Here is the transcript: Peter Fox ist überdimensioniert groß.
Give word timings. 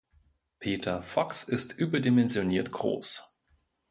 Peter 0.57 0.99
Fox 1.03 1.43
ist 1.43 1.77
überdimensioniert 1.77 2.71
groß. 2.71 3.31